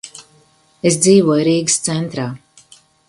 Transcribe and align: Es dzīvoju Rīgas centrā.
Es 0.91 0.97
dzīvoju 1.03 1.45
Rīgas 1.49 1.77
centrā. 1.89 2.27